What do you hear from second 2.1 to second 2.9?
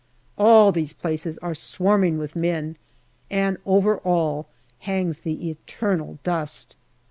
with men,